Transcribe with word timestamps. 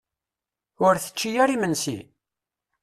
Ur 0.85 0.93
tečči 1.03 1.29
ara 1.43 1.55
imensi? 1.55 1.97